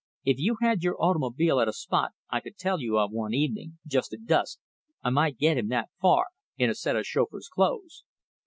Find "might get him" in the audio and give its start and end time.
5.11-5.67